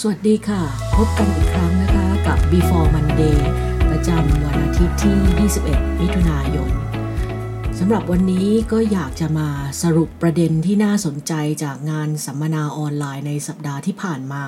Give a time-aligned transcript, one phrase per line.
[0.00, 0.62] สวัสดีค่ะ
[0.96, 3.38] พบกันอีกครั้งนะคะกับ Before Monday
[3.90, 6.72] ประจำวันอาทิตย์ที่ 21 มิถุนายน
[7.78, 9.48] สำหรับวันนี้ก็อยากจะมา
[9.82, 11.32] สรุปประเด็นที่น่าสนใจ
[11.64, 14.44] จากงานสัมมนาออนไลน์ในสัปดาห์ที่ผ่านมา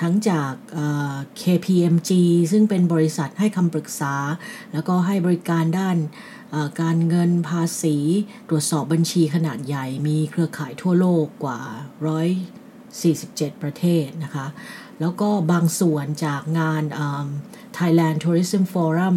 [0.00, 0.52] ทั้งจาก
[1.42, 2.10] KPMG
[2.52, 4.14] ซึ่งเป็นบริษัทให้คำปรึกษา
[4.72, 5.96] แล้วก็ให้บริการด้าน
[6.80, 7.96] การเงินภาษี
[8.48, 11.60] ตรวจสอบบัญชีขนาดใหญ่มีเครือข่ายทั่วโลกกว่า
[12.08, 12.28] ร้อย
[12.92, 14.46] 47 ประเทศนะคะ
[15.00, 16.82] แล้วก็บางส่วนจากงาน
[17.78, 19.16] Thailand Tourism Forum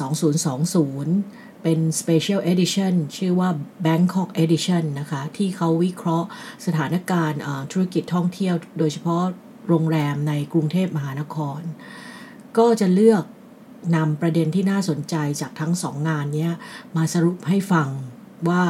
[0.00, 3.50] 2020 เป็น Special Edition ชื่อว่า
[3.86, 6.28] Bangkok Edition นะคะ ที่เขาวิเคราะห์
[6.66, 7.40] สถานการณ์
[7.72, 9.22] ธุรกิจท่องเที่ยว โดยเฉพาะ
[9.68, 11.60] โรงแรมในกรุงเทพมหานคร
[12.58, 13.24] ก็จะเลือก
[13.96, 16.48] นำประเด็นที่น่าสนใจจากทั้งสองงานนี้
[16.96, 17.88] มาสรุปให้ฟัง
[18.48, 18.62] ว่า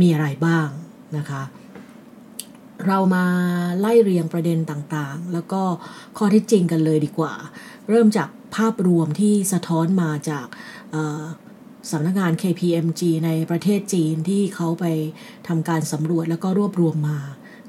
[0.00, 0.68] มีอะไรบ้าง
[1.16, 1.42] นะคะ
[2.86, 3.24] เรามา
[3.80, 5.62] ไล่เรียงประเด็นต่างๆ แล้วก็
[6.16, 7.34] ข้อที่จริงกันเลยดีกว่า
[7.88, 10.46] เริ่มจากภาพรวมที่สะท้อนมาจาก
[11.90, 14.84] สำนักงาน KPMG ในประเทศจีนที่เขาไป
[15.48, 17.18] ทำการสำรวจแล้วก็รวบรวมมา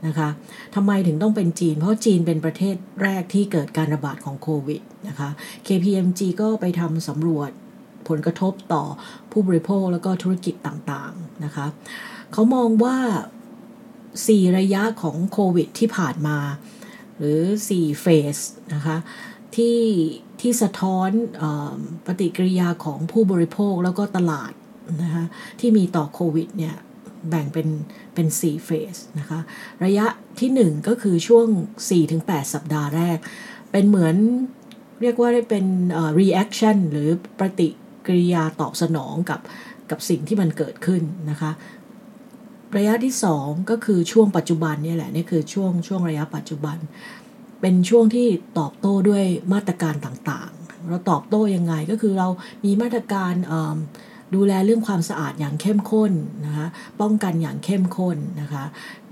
[0.07, 0.29] นะคะ
[0.75, 5.29] ทำไมถึงต้องเป็นจีน เพราะจีนเป็นประเทศแรกที่เกิดการระบาดของโควิดนะคะ
[5.67, 7.51] KPMG ก็ไปทำสำรวจ
[8.07, 8.83] ผลกระทบต่อ
[9.31, 11.65] ผู้บริโภคแล้วก็ธุรกิจต่างๆนะคะ
[12.33, 12.97] เขามองว่า
[14.25, 16.37] 4 ระยะของโควิดที่ผ่านมา
[17.17, 18.37] หรือ 4 เฟส
[18.73, 18.97] นะคะ
[19.55, 19.79] ที่
[20.41, 21.09] ที่สะท้อน
[21.41, 21.43] อ
[22.05, 24.51] ปฏิกิริยาของผู้บริโภคแล้วก็ตลาด
[25.03, 25.25] นะคะ
[25.59, 26.75] ที่มีต่อโควิดเนี่ย
[27.29, 27.67] แบ่งเป็น
[28.13, 29.39] เป็น4เฟสนะคะ
[29.85, 30.05] ระยะ
[30.39, 31.47] ที่ 1 ก็คือช่วง
[31.99, 33.17] 4-8 สัปดาห์แรก
[33.71, 34.15] เป็นเหมือน
[35.01, 35.65] เรียกว่าได้เป็น
[36.19, 37.67] reaction หรือปฏิ
[38.07, 39.39] กิริยาตอบสนองกับ
[39.89, 41.51] กับสิ่งที่มันเกิดขึ้นนะคะ
[42.75, 46.77] ระยะที่ 2 ก็คือช่วงปัจจุบันนี่แหละนี่คือช่วงช่วงระยะปัจจุบัน
[47.61, 48.27] เป็นช่วงที่
[48.59, 49.23] ตอบโต้ด้วย
[49.53, 52.27] มาตรการต่างๆ เราตอบโต้ยังไงก็คือเรา
[52.65, 53.33] มีมาตรการ
[54.35, 56.11] ดูแลเรื่องความสะอาดอย่างเข้มข้น
[56.45, 56.67] นะคะ
[57.01, 58.63] ป้องกันอย่างเข้มข้นนะคะ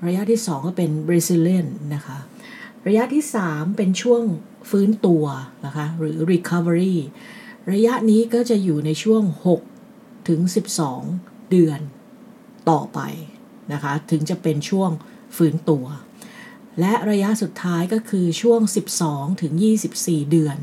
[0.05, 2.17] ระยะที่ 2 ก็เป็น resilient นะคะ
[2.87, 4.21] ระยะที่ 3 เป็นช่วง
[4.69, 5.23] ฟื้นตัว
[5.65, 6.95] นะคะหรือ recovery
[7.73, 9.23] ระยะนี้ก็จะอยู่ในช่วง
[9.75, 10.39] 6 ถึง
[10.95, 11.79] 12 เดือน
[12.69, 12.99] ต่อไป
[13.73, 14.91] นะคะ ถึงจะเป็นช่วง
[15.35, 15.85] ฟื้นตัว
[16.79, 18.61] และระยะสุดท้ายก็คือช่วง
[19.01, 19.53] 12 ถึง
[19.91, 20.57] 24 เดือน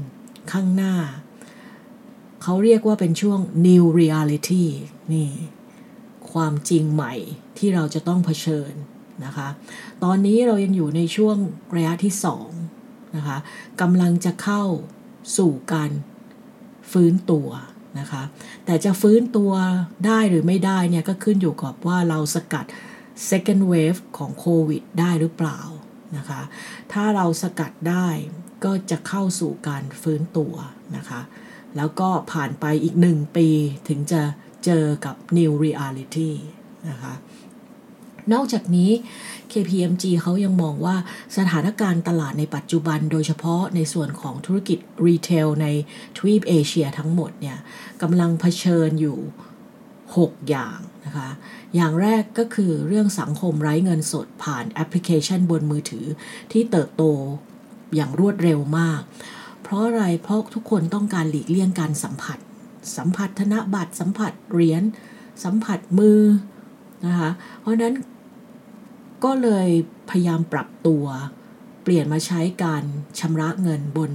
[0.52, 0.96] ข้างหน้า
[2.42, 4.64] เขาเรียกว่าเป็นช่วง new reality
[5.12, 5.30] นี่
[6.32, 7.14] ความจริงใหม่
[7.58, 8.72] ที่เราจะต้องเผชิญ
[9.24, 9.48] นะคะ
[10.04, 11.36] ตอนนี้เรายังอยู่ในช่วง
[11.76, 12.14] ระยะที่
[12.64, 13.38] 2นะคะ
[13.80, 14.64] กำลังจะเข้า
[15.36, 15.90] สู่การ
[16.92, 17.48] ฟื้นตัว
[17.98, 18.22] นะคะ
[18.64, 19.52] แต่จะฟื้นตัว
[20.06, 22.64] ได้หรือไม่ได้เนี่ยก็ขึ้นอยู่กับว่าเราสกัด
[23.30, 25.60] second wave ของโควิดได้หรือเปล่า
[26.16, 26.42] นะคะ
[26.92, 28.08] ถ้าเราสกัดได้
[28.64, 30.54] ก็จะเข้าสู่การฟื้นตัว
[30.96, 31.20] นะคะ
[31.76, 33.48] แล้วก็ผ่านไปอีกหนึ่งปี
[33.88, 34.22] ถึงจะ
[34.64, 36.30] เจอกับ new reality
[36.90, 37.14] นะคะ
[38.32, 38.90] นอกจากนี้
[39.52, 40.96] KPMG เขายังมองว่า
[41.36, 45.66] สถานการณ์ตลาดในปัจจุบันโดยเฉพาะในส่วนของธุรกิจรีเทลใน
[46.16, 47.58] ทวีปเอเชียทั้งหมดเนี่ย
[48.02, 49.18] กำลังเผชิญอยู่
[49.84, 51.28] 6 อย่างนะคะ
[51.74, 56.06] อย่างแรกก็คือเรื่องสังคมไร้เงินสดผ่านแอปพลิเคชันบนมือถือ
[56.52, 57.02] ที่เติบโต
[57.94, 59.00] อย่างรวดเร็วมาก
[59.62, 62.38] เพราะอะไร เพราะทุกคนต้องการหลีกเลี่ยงการสัมผัส
[62.96, 64.82] สัมผัสธนบัตรสัมผัสเหรียญ
[65.44, 66.20] สัมผัสมือ
[67.06, 67.94] นะคะ เพราะนั้น
[69.24, 69.68] ก็เลย
[70.10, 71.04] พยายามปรับตัว
[71.82, 72.84] เปลี่ยนมาใช้การ
[73.20, 74.10] ชำระเงินบน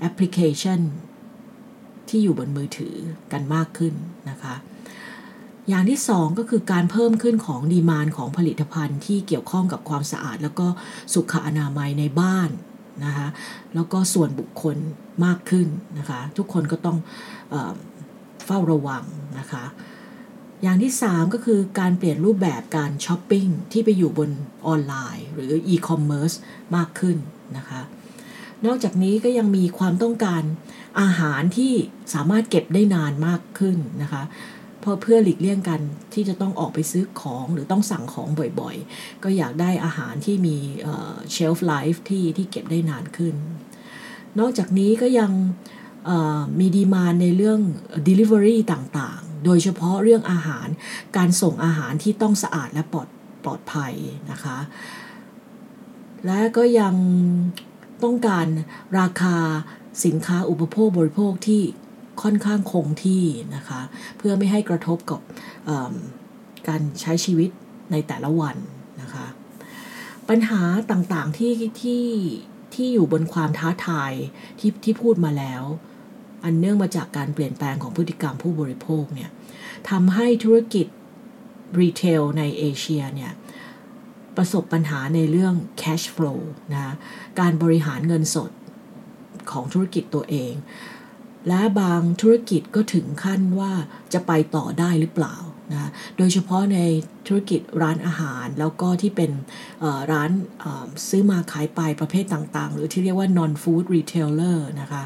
[0.00, 0.80] แอปพลิเคชัน
[2.08, 2.94] ที่อยู่บนมือถือ
[3.32, 3.94] กันมากขึ้น
[4.30, 4.54] นะคะ
[5.68, 10.66] อย่างที่สองก็คือการเพิ่มขึ้นของดีมานของผลิตภัณฑ์ที่เกี่ยวข้องกับความสะอาด แล้วก็
[11.12, 12.48] สุขอนามัยในบ้าน
[13.04, 13.28] นะคะ
[13.74, 14.76] แล้วก็ส่วนบุคคล
[15.24, 15.66] มากขึ้น
[15.98, 16.98] นะคะทุกคนก็ต้อง
[17.50, 17.54] เอ
[18.46, 19.04] เฝ้าระวัง
[19.38, 19.64] นะคะ
[20.62, 24.30] อย่างที่ 3 ก็คือการเปลี่ยนรูปแบบการช้อปปิ้งที่ไปอยู่บน
[24.66, 26.32] ออนไลน์ หรืออีคอมเมิร์ซ
[26.76, 27.16] มากขึ้น
[27.56, 27.80] นะคะ
[28.66, 30.42] นอกจากนี้ก็ยังมีความต้องการ
[31.00, 31.72] อาหารที่
[32.14, 34.22] สามารถเก็บได้นานมากขึ้นนะคะ
[34.88, 35.80] ราะเพื่อหลีกเลี่ยงกัน
[36.14, 38.28] ที่จะต้องออกไปซื้อของหรือต้องสั่งของ
[38.60, 40.56] บ่อยๆ ก็อยากได้อาหารที่มี
[41.32, 43.34] เชลฟ์ไลฟ์ที่ที่เก็บได้นานขึ้น
[44.38, 45.30] นอกจากนี้ก็ยัง
[46.58, 47.60] มีดีมานในเรื่อง
[48.08, 50.68] Delivery ต่างๆ โดยเฉพาะเรื่องอาหาร
[51.16, 53.08] การส่งอาหารที่ต้องสะอาดและปลอด
[53.44, 53.94] ปลอดภัย
[54.30, 54.58] นะคะ
[56.26, 56.94] และก็ยัง
[58.04, 58.46] ต้องการ
[58.98, 59.36] ราคา
[60.04, 61.62] สินค้าอุปโภคบริโภคที่
[62.22, 63.24] ค่อนข้างคงที่
[63.56, 63.80] นะคะ
[64.16, 65.20] เพื่อไม่ให้กระทบกับ
[66.68, 67.50] การใช้ชีวิต
[67.92, 68.56] ในแต่ละวัน
[69.02, 69.26] นะคะ
[70.28, 72.04] ปัญหาต่างๆที่ที่
[72.74, 74.12] ที่อยู่บนความท้าทาย
[74.58, 75.62] ที่ที่พูดมาแล้ว
[76.44, 79.30] อันเนื่องมาจากการเปลี่ยนแปลงของพฤติกรรมผู้บริโภคเนี่ย
[79.90, 80.86] ทำให้ธุรกิจ
[81.80, 83.32] รีเทลในเอเชียเนี่ย
[84.36, 86.40] ประสบปัญหาในเรื่อง cash flow
[86.74, 86.94] นะ
[87.40, 88.50] การบริหารเงินสด
[89.50, 90.52] ของธุรกิจตัวเอง
[91.48, 93.72] และบางธุรกิจก็ถึงขั้นว่า
[94.12, 95.36] จะไปต่อได้หรือเปล่า
[95.72, 96.78] นะโดยเฉพาะใน
[97.26, 99.30] ธุรกิจร้านอาหารแล้วก็ที่เป็น
[100.12, 100.30] ร้าน
[101.08, 105.02] ซื้อมาขายไปประเภทต่างๆ หรือที่เรียกว่า non food retailer นะคะ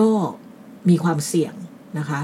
[0.00, 0.10] ก็
[0.88, 1.54] มีความเสี่ยง
[1.98, 2.20] นะคะ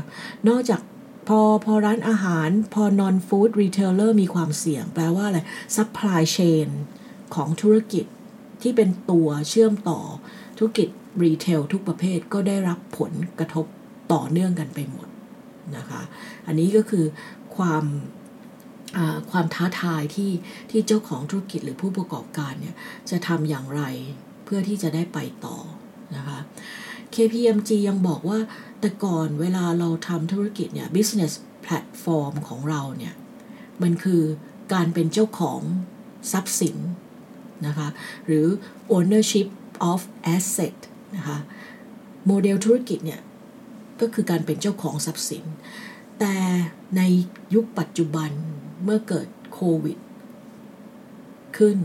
[0.48, 0.80] นอกจาก
[1.28, 5.40] พอพอร้านอาหารพอ non food retailer มีความเสี่ยง แปลว่าอะไร
[5.76, 6.68] supply chain
[7.34, 8.04] ของธุรกิจ
[8.62, 10.00] ที่เป็นตัวเชื่อมต่อ
[10.58, 10.88] ธุรกิจ
[11.22, 13.66] รีเทลทุกประเภทก็ได้รับผลกระทบ
[14.12, 15.08] ต่อเนื่องกันไปหมด
[15.76, 16.02] นะคะ
[16.46, 17.04] อันนี้ก็คือ
[17.56, 17.84] ความ
[19.30, 20.32] ความท้าทายที่
[20.70, 22.74] ที่เจ้าของธุรกิจหรือผู้ประกอบการเนี่ย
[23.10, 23.82] จะทำอย่างไร
[24.44, 25.56] เพื่อที่จะได้ไปต่อ
[26.16, 26.38] นะคะ
[27.14, 28.38] KPMG ยังบอกว่า
[28.80, 31.32] แต่ก่อนเวลาเราทำธุรกิจเนี่ย business
[31.64, 33.14] platform ของเราเนี่ย
[33.82, 34.22] มันคือ
[34.72, 35.60] การเป็นเจ้าของ
[36.32, 36.76] ทรัพย์สิน
[37.66, 37.88] นะคะ
[38.26, 38.46] หรือ
[38.96, 39.48] ownership
[39.90, 40.00] of
[40.36, 40.76] asset
[41.16, 41.38] นะคะ
[42.26, 43.20] โมเดลธุรกิจเนี่ย
[44.00, 45.44] ก็คือการเป็นเจ้าของทรัพย์สิน
[46.18, 46.36] แต่
[46.96, 47.02] ใน
[47.54, 48.30] ยุคปัจจุบัน
[48.84, 49.98] เมื่อเกิดโควิด
[51.56, 51.78] ขึ้น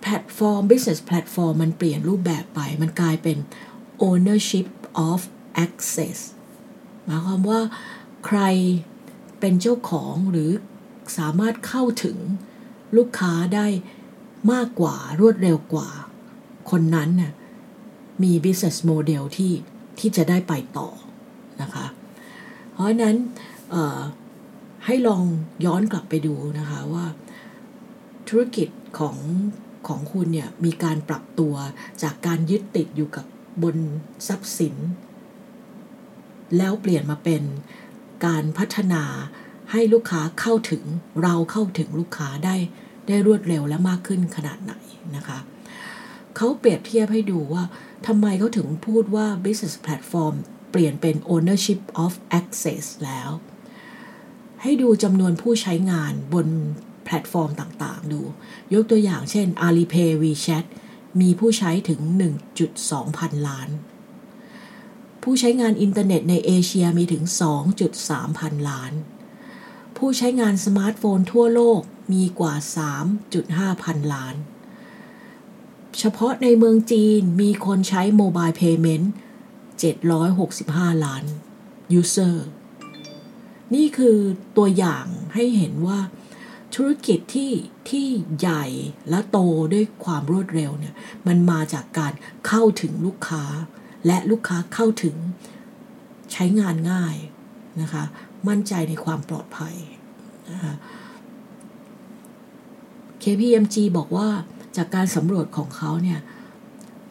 [0.00, 3.36] แพลตฟอร์ม business platform มันเปลี่ยนรูปแบบไป มันกลายเป็น
[4.08, 4.68] ownership
[5.08, 5.20] of
[5.64, 6.18] access
[7.04, 7.60] หมายความว่า
[8.26, 8.40] ใคร
[9.40, 10.50] เป็นเจ้าของหรือ
[11.18, 12.16] สามารถเข้าถึง
[12.96, 13.66] ลูกค้าได้
[14.52, 15.88] มากกว่ารวดเร็วกว่า
[16.70, 17.32] คนนั้นน่ะ
[18.22, 19.52] มี business model ที่
[19.98, 20.88] ที่จะได้ไปต่อ
[21.62, 21.86] นะคะ
[22.72, 23.16] เพราะนั้น
[24.86, 25.22] ให้ลอง
[25.64, 27.06] ย้อนกลับไปดูนะคะว่า
[28.28, 28.68] ธุรกิจ
[28.98, 29.16] ของ
[29.88, 31.54] ของคุณเนี่ยมีการปรับตัว
[32.02, 33.26] จากการยึดติดอยู่กับ
[33.62, 33.76] บน
[34.28, 34.76] ทรัพย์สิน
[36.56, 37.42] แล้วเปลี่ยนมาเป็น
[38.26, 39.02] การพัฒนา
[39.72, 40.84] ให้ลูกค้าเข้าถึง
[41.22, 42.56] เราเข้าถึงลูกค้าได้
[43.08, 44.74] ได้รวดเร็วและมากขึ้นขนาดไหน
[45.16, 45.38] นะคะ
[46.38, 47.64] เขาเปรียบเทียบให้ดูว่า
[48.06, 50.34] ทำไมเขาถึงพูดว่า business platform
[50.70, 53.30] เปลี่ยนเป็น ownership of access แล้ว
[54.62, 56.46] ให้ดูจำนวนผู้ใช้งานบน
[57.04, 58.20] แพลตฟอร์มต่างๆ ดู
[58.72, 60.64] ยกตัวอย่างเช่น Alipay WeChat
[61.20, 62.00] มีผู้ใช้ถึง
[62.60, 63.68] 1.2 พันล้าน
[65.22, 67.24] ผู้ใช้งานอินเทอร์เน็ตในเอเชียมีถึง
[67.80, 68.92] 2.3 พันล้าน
[69.96, 71.80] ผู้ใช้งานสมาร์ทโฟนทั่วโลก
[72.12, 72.54] มีกว่า
[73.18, 74.34] 3.5 พันล้าน
[75.98, 79.12] เฉพาะในเมืองจีนมีคนใช้ mobile payment
[80.28, 81.24] 765 ล้าน
[81.92, 82.46] user
[83.74, 84.18] นี่คือ
[84.56, 85.98] ตัวอย่างให้เห็นว่า
[86.74, 87.52] ธุรกิจที่
[87.90, 88.06] ที่
[88.38, 88.64] ใหญ่
[89.08, 89.38] และโต
[89.72, 90.94] ด้วยความรวดเร็วเนี่ย
[91.26, 92.12] มันมาจากการ
[92.46, 93.44] เข้าถึงลูกค้า
[94.06, 95.16] และลูกค้าเข้าถึง
[96.32, 97.16] ใช้งานง่าย
[97.80, 98.04] นะคะ
[98.48, 99.74] มั่นใจในความปลอดภัย
[100.50, 100.74] นะคะ
[103.22, 104.28] KPMG บอกว่า
[104.78, 106.20] จากการสำรวจของเขาเนี่ย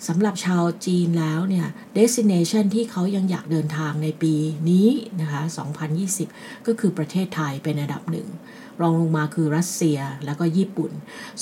[0.07, 1.67] สำหรับชาวจีนแล้วเนี่ย
[1.97, 4.33] destination ที่เขายังอยากเดินทางในปี
[4.69, 4.89] นี้
[5.21, 5.41] นะคะ
[6.05, 8.27] 2020 ก็คือประเทศไทยเป็นอันดับหนึ่ง
[8.81, 10.91] รองลงมาคือรัสเซียแล้วก็ญี่ปุ่น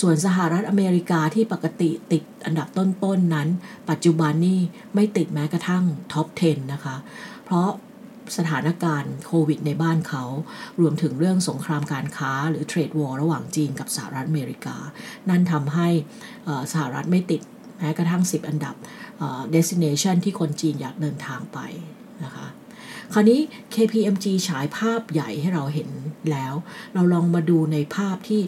[0.01, 3.48] ส่วนสหรัฐอเมริกาที่ปกติติดอันดับต้นๆนนั้น
[3.89, 4.60] ปัจจุบันนี่
[4.96, 6.96] ไม่ติดแม้กระทั่งท็อป 10 นะคะ
[7.46, 7.70] เพราะ
[8.38, 10.24] สถานการณ์โควิดในบ้านเขา
[10.79, 14.77] รวมถึงเรื่องสงครามการค้าหรือเทรดวอร์ระหว่างจีนกับสหรัฐอเมริกา
[15.29, 15.88] นั่นทำให้
[16.72, 17.41] สหรัฐไม่ติด
[17.77, 18.75] แม้กระทั่ง 10 อันดับ
[19.55, 21.60] destination ที่คนจีนอยากเดินทางไป
[22.24, 22.48] นะคะ
[23.13, 23.39] คราวนี้
[23.74, 25.89] KPMG ฉายภาพใหญ่ให้เราเห็น
[26.32, 26.53] แล้ว
[26.94, 28.41] เราลองมาดูในภาพที่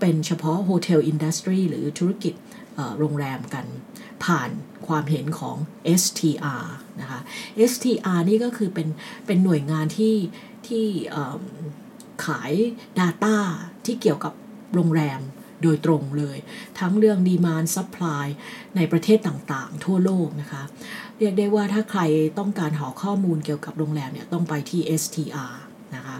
[0.00, 2.34] เป็นเฉพาะ hotel industry หรือธุรกิจ
[2.98, 3.66] โรงแรมกัน
[4.24, 4.50] ผ่าน
[4.86, 5.56] ความเห็นของ
[6.00, 6.66] STR
[7.00, 7.20] นะคะ
[7.70, 8.88] STR นี่ก็คือเป็น
[9.26, 10.16] เป็นหน่วยงานที่
[10.66, 10.86] ที่
[12.24, 12.52] ขาย
[12.98, 13.36] Data
[13.84, 14.32] ที่เกี่ยวกับ
[14.74, 15.20] โรงแรม
[15.62, 16.38] โดยตรงเลย
[16.78, 18.26] ทั้งเรื่อง demand supply
[18.76, 20.62] ในประเทศต่างๆ ทั่วโลกนะคะ
[21.18, 22.00] เรียกได้ว่าถ้าใคร
[22.38, 25.54] ต้องการหาข้อมูลเกี่ยวกับโรงแรมเนี่ยต้องไปที่ STR
[25.96, 26.16] นะคะ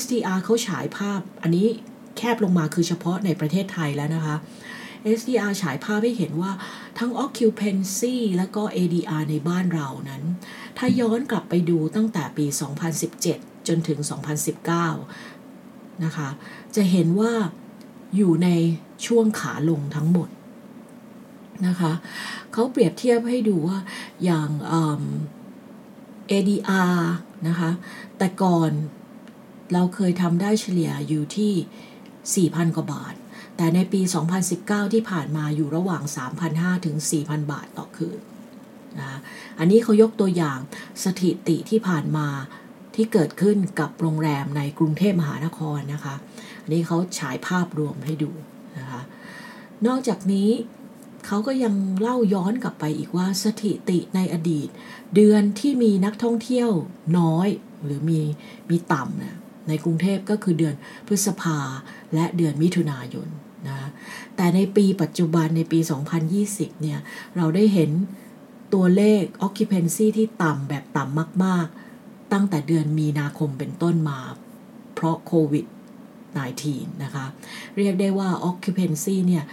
[0.00, 1.66] STR เขาฉายภาพอันนี้
[2.16, 4.36] แคบลงมาคือเฉพาะในประเทศไทยแล้วนะคะ
[5.18, 6.52] SDR ฉายภาพให้เห็นว่า
[6.98, 10.22] ทั้ง occupancy และก็ ADR ในบ้านเรานั้น
[10.78, 12.46] ถ้าย้อนกลับไปดูตั้งแต่ปี
[13.06, 13.98] 2017 จนถึง
[15.22, 16.28] 2019 นะคะ
[16.76, 17.32] จะเห็นว่า
[18.16, 18.48] อยู่ใน
[19.06, 20.28] ช่วงขาลงทั้งหมด
[21.66, 21.92] นะคะ
[22.52, 23.78] เขาเปรียบเทียบให้ดูว่า
[24.24, 24.48] อย่าง
[26.30, 26.96] ADR
[27.48, 27.70] นะคะ
[28.18, 28.70] แต่ก่อน
[29.72, 33.14] เราเคยทำได้เฉลี่ยอยู่ที่ 4,000 กว่าบาท
[33.56, 34.00] แต่ในปี
[34.48, 36.02] 2019 ที่ผ่านมาอยู่ระหว่าง
[36.44, 38.20] 3,500 ถึง 4,000 บาทต่อคืน
[39.00, 39.18] นะ
[39.58, 40.58] อันนี้เขายกตัวอย่าง
[41.04, 42.28] สถิติที่ผ่านมา
[42.94, 46.14] ที่เกิดขึ้นกับโรงแรมในกรุงเทพมหานครนะคะ
[46.62, 48.30] อันนี้เขาฉายภาพรวมให้ดู
[48.78, 49.00] นะคะ
[49.86, 50.50] นอกจากนี้
[51.26, 54.68] เขาก็ยังเล่าย้อนกลับไปอีกว่าสถิติในอดีต
[55.14, 56.70] เดือนที่มีนักท่องเที่ยว
[57.18, 57.48] น้อย
[57.84, 58.20] หรือมี
[58.70, 59.38] มีต่ำนะ
[59.68, 60.74] ในกรุงเทพก็คือเดือน
[61.06, 61.58] พฤษภา
[62.14, 63.28] และเดือนมิถุนายน
[63.68, 63.88] นะ
[64.36, 65.78] แต่ในปีปัจจุบันในปี
[66.30, 66.98] 2020 เนี่ย
[67.36, 67.90] เราได้เห็น
[68.74, 71.66] ตัวเลข occupancy ที่ต่ำแบบต่ำมาก
[72.00, 74.20] ๆ ตั้งแต่เดือนมีนาคมเป็นต้นมา
[74.94, 75.66] เพราะโควิด
[76.34, 77.26] -19 นะคะ
[77.78, 79.44] เรียกได้ว่า occupancy เนี่ย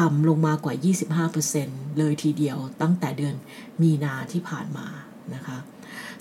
[0.00, 0.74] ต่ำลงมากว่า
[1.36, 3.34] 25%เลยทีเดียวตั้งแต่เดือน
[3.82, 4.86] มีนาที่ผ่านมา
[5.34, 5.56] นะคะ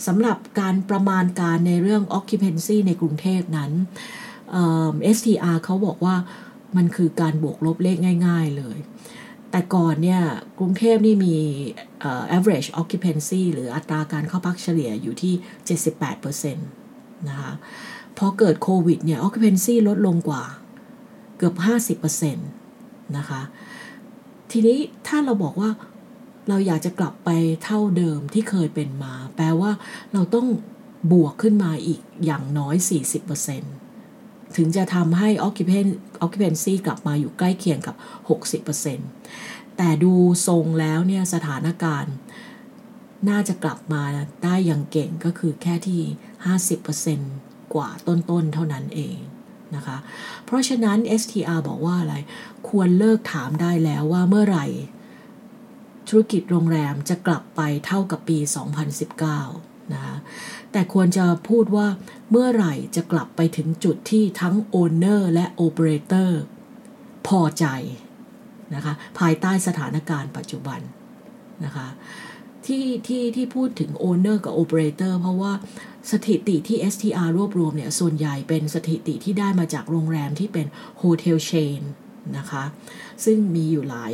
[0.07, 3.71] สำหรับการประมาณการในเรื่อง occupancy ในกรุงเทพนั้น
[5.15, 6.15] STR เขาบอกว่า
[6.77, 8.77] มันคือการบวกลบเลขง่าย ๆเลย
[9.51, 10.21] แต่ก่อนเนี่ย
[10.59, 11.35] กรุงเทพนี่มี
[12.37, 15.33] average occupancy หรืออัตราการเข้าพักเฉลี่ยอยู่ที่
[15.91, 17.51] 78%นะคะ
[18.17, 20.43] พอเกิดโควิดเนี่ย occupancy ลดลงกว่า
[21.37, 21.55] เกือบ
[22.01, 23.41] 50%นะคะ
[24.51, 25.69] ทีนี้ถ้าเราบอกว่า
[26.49, 27.29] เราอยากจะกลับไป
[27.63, 29.71] เท่าเดิมที่เคยเป็นมา แปลว่า
[30.13, 30.47] เราต้อง
[31.11, 32.75] บวกขึ้นมาอีกอย่างน้อย
[33.61, 35.29] 40%ถึงจะทำให้
[36.25, 37.95] occupancy กลับมาอยู่ใกล้เคียงกับ
[39.01, 40.13] 60%แต่ดู
[40.47, 42.15] ทรงแล้วเนี่ยสถานการณ์
[43.29, 44.03] น่าจะกลับมา
[44.43, 46.01] ได้อย่างเก่งก็คือแค่ที่
[47.07, 49.17] 50%กว่าต้นๆเท่านั้นเอง
[49.75, 49.97] นะคะ
[50.45, 52.15] เพราะฉะนั้น STR บอกว่าอะไร
[52.69, 54.65] ควรเลิกถามได้แล้วว่าเมื่อไหร่
[56.09, 58.37] ธุรกิจโรงแรมจะกลับไปเท่ากับปี
[59.15, 60.15] 2019 นะคะ
[60.71, 61.87] แต่ควรจะพูดว่า
[62.31, 66.41] เมื่อไหร่จะกลับไปถึงจุดที่ทั้ง owner และโอเปอเรเตอร์
[67.27, 67.65] พอใจ
[68.75, 70.79] นะคะภายใต้สถานการณ์ปัจจุบัน
[71.65, 71.87] นะคะ
[72.65, 75.53] ที่ที่ที่พูดถึง owner กับโอเปอเรเตอร์เพราะว่า
[76.11, 80.67] สถิติที่ STR รวบรวมเนี่ย ส่วนใหญ่เป็นสถิติที่ได้มาจากโรงแรมที่เป็น
[80.97, 81.81] hotel chain
[82.37, 82.63] นะคะ
[83.25, 84.13] ซึ่งมีอยู่หลาย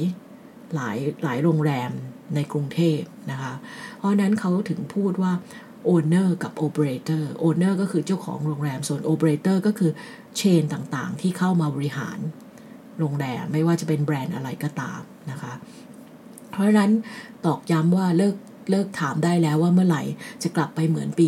[0.75, 1.91] หลายหลายโรงแรม
[2.35, 2.99] ในกรุงเทพ
[3.31, 3.53] นะคะ
[3.97, 5.31] เพราะนั้นเขาถึงพูดว่า
[5.85, 9.91] owner กับ operator owner ก็คือเจ้าของโรงแรม ส่วนโอเปอเรเตอร์ก็คือ
[10.37, 12.19] chain ต่างๆ ที่เข้ามาบริหาร
[12.99, 15.53] โรงแรม ไม่ว่าจะเป็นแบรนด์อะไรก็ตามนะคะ
[16.51, 16.91] เพราะฉะนั้น
[17.45, 18.35] ตอกย้ำว่าเลิก
[18.71, 20.03] เลิกถามได้แล้วว่าเมื่อไหร่
[20.43, 21.27] จะกลับไปเหมือนปี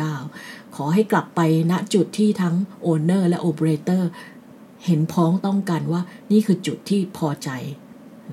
[0.00, 4.08] 2019 ขอให้กลับไปณจุดที่ทั้ง owner และโอเปอเรเตอร์
[4.86, 7.50] เห็นพ้องต้องกันว่านี่คือจุดที่พอใจ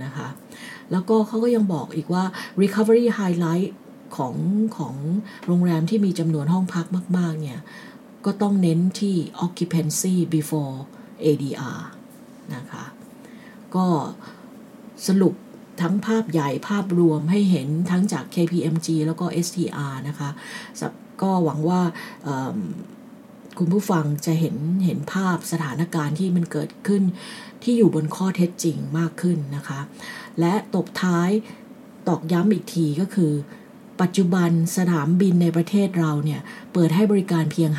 [0.03, 0.27] นะคะ
[0.91, 2.23] แล้วก็เขาก็ยังบอกอีกว่า
[2.61, 3.71] recovery highlight
[4.17, 4.35] ของ
[4.77, 4.95] ของ
[5.47, 6.85] โรงแรมที่มีจำนวนห้องพัก
[7.17, 7.59] มาก ๆ เนี่ย
[8.25, 10.75] ก็ต้องเน้นที่ occupancy before
[11.25, 11.79] ADR
[12.55, 12.85] นะคะ
[13.75, 13.87] ก็
[15.07, 15.33] สรุป
[15.81, 20.29] ทั้งภาพใหญ่ภาพรวมให้เห็นทั้งจาก KPMG แล้วก็ STR นะคะ
[21.21, 21.81] ก็หวังว่า
[23.59, 27.03] คุณผู้ฟังจะเห็นเห็นภาพสถานการณ์ที่มันเกิดขึ้น
[27.63, 29.79] ที่อยู่บนข้อเท็จจริงมากขึ้นนะคะ
[30.39, 31.29] และตบท้าย
[32.07, 33.33] ตอกย้ำอีกทีก็คือ
[34.01, 36.41] ปัจจุบันสนามบินในประเทศเราเนี่ย
[36.73, 37.71] เปิดให้บริการเพียง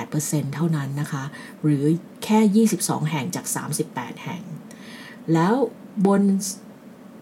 [0.00, 1.24] 58%เท่านั้นนะคะ
[1.62, 1.84] หรือ
[2.24, 3.46] แค่ 22 แห่งจาก
[3.86, 4.42] 38 แห่ง
[5.32, 5.54] แล้ว
[6.06, 6.22] บน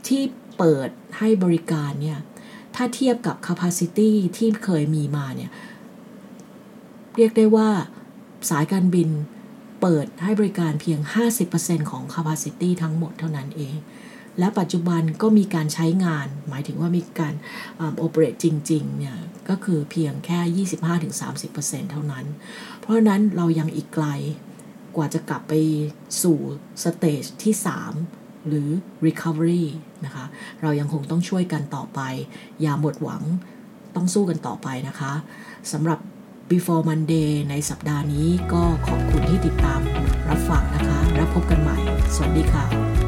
[0.08, 0.22] ที่
[0.58, 0.88] เปิด
[1.18, 2.18] ให้บริการเนี่ย
[2.74, 5.50] ถ้าเทียบกับ capacity ที่เคยมีมาเนี่ย
[7.16, 7.68] เรียกได้ว่า
[8.50, 9.10] สายการบิน
[9.80, 11.00] เปิดให้บริการเพียง
[11.44, 13.76] 50%ของ capacity ทั้งหมดเท่านั้นเอง
[14.38, 17.34] และปัจจุบันก็มีการใช้งาน หมายถึงว่ามีการ
[17.96, 19.16] โอเปเรตจริงๆ เนี่ย
[19.48, 20.66] ก็คือเพียงแค่
[21.26, 22.26] 25-30%เท่านั้น
[22.78, 24.06] เพราะนั้นเรายังอีกไกล
[24.96, 25.52] กว่าจะกลับไป
[26.22, 26.38] สู่
[26.84, 27.54] สเตจที่
[28.00, 28.68] 3 หรือ
[29.06, 29.64] recovery
[30.04, 30.24] นะคะ
[30.62, 32.00] เรายังคงต้องช่วยกันต่อไป
[32.60, 33.22] อย่าหมดหวัง
[33.96, 35.12] ต้องสู้กันต่อไปนะคะ
[35.72, 35.98] สำหรับ
[36.50, 39.80] Before Monday ในสัปดาห์นี้ก็ขอบคุณที่ติดตาม
[40.28, 41.78] รับฟังนะคะ แล้วพบกันใหม่
[42.14, 43.07] สวัสดีค่ะ